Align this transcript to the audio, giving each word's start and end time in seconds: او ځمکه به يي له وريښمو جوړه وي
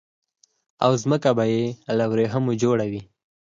او 0.83 0.91
ځمکه 1.03 1.29
به 1.37 1.43
يي 1.53 1.63
له 1.97 2.05
وريښمو 2.11 2.59
جوړه 2.61 2.85
وي 2.91 3.01